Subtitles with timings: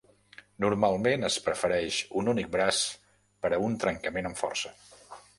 [0.63, 2.79] Normalment, es prefereix un únic braç
[3.45, 4.73] per a un trencament amb força.